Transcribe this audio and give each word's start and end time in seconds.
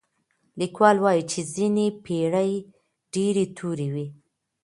ليکوال 0.59 0.97
وايي 1.03 1.23
چي 1.31 1.39
ځينې 1.53 1.85
پېړۍ 2.05 2.51
ډېرې 3.13 3.45
تورې 3.57 3.87
وې. 3.93 4.05